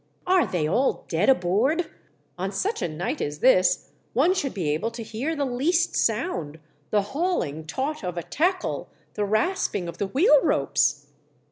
[0.25, 1.85] "Are they all dead aboard?
[2.35, 6.59] On such a night as this one should be able to hear the least sound—
[6.89, 11.05] the hauling taut of a tackle— the rasping of the wheel ropes